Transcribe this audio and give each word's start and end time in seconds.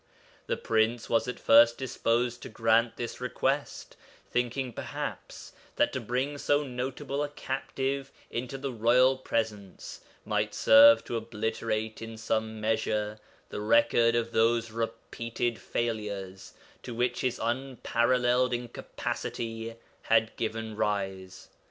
The 0.47 0.57
Prince 0.57 1.11
was 1.11 1.27
at 1.27 1.39
first 1.39 1.77
disposed 1.77 2.41
to 2.41 2.49
grant 2.49 2.97
this 2.97 3.21
request, 3.21 3.95
thinking 4.31 4.73
perhaps 4.73 5.53
that 5.75 5.93
to 5.93 6.01
bring 6.01 6.39
so 6.39 6.63
notable 6.63 7.21
a 7.21 7.29
captive 7.29 8.11
into 8.31 8.57
the 8.57 8.71
Royal 8.71 9.15
Presence 9.15 10.01
might 10.25 10.55
serve 10.55 11.03
to 11.03 11.17
obliterate 11.17 12.01
in 12.01 12.17
some 12.17 12.59
measure 12.59 13.19
the 13.49 13.61
record 13.61 14.15
of 14.15 14.31
those 14.31 14.71
repeated 14.71 15.59
failures 15.59 16.55
to 16.81 16.95
which 16.95 17.21
his 17.21 17.37
unparalleled 17.37 18.55
incapacity 18.55 19.75
had 20.09 20.35
given 20.35 20.75
rise. 20.75 21.49